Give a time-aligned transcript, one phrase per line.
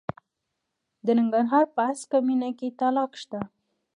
[1.05, 3.39] د ننګرهار په هسکه مینه کې تالک شته.